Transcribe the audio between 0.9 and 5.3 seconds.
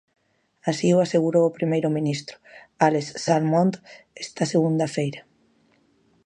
o asegurou o primeiro ministro, Alex Salmond, esta segunda feira.